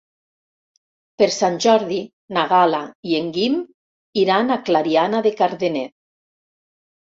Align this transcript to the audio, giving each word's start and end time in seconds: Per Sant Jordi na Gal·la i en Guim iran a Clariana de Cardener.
Per 1.21 1.25
Sant 1.35 1.59
Jordi 1.65 1.99
na 2.37 2.45
Gal·la 2.53 2.79
i 3.11 3.13
en 3.19 3.29
Guim 3.35 3.59
iran 4.23 4.49
a 4.49 4.59
Clariana 4.71 5.21
de 5.29 5.35
Cardener. 5.43 5.87